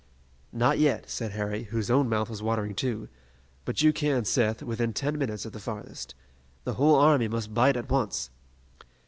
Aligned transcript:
"Not 0.51 0.79
yet," 0.79 1.07
said 1.11 1.33
Harry, 1.33 1.65
whose 1.65 1.91
own 1.91 2.09
mouth 2.09 2.27
was 2.27 2.41
watering, 2.41 2.73
too, 2.73 3.07
"but 3.65 3.83
you 3.83 3.93
can, 3.93 4.25
Seth, 4.25 4.63
within 4.63 4.93
ten 4.93 5.15
minutes 5.15 5.45
at 5.45 5.53
the 5.53 5.59
farthest. 5.59 6.15
The 6.63 6.73
whole 6.73 6.95
army 6.95 7.27
must 7.27 7.53
bite 7.53 7.77
at 7.77 7.91
once." 7.91 8.31